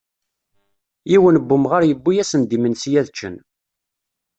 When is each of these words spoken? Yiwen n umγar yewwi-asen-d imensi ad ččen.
Yiwen 1.11 1.37
n 1.47 1.53
umγar 1.55 1.83
yewwi-asen-d 1.85 2.51
imensi 2.57 2.89
ad 3.01 3.07
ččen. 3.13 3.35